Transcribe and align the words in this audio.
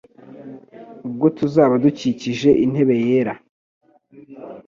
Ubwo 1.07 1.25
tuzaba 1.37 1.73
dukikije 1.83 2.49
intebe 2.63 2.95
yera, 3.05 3.33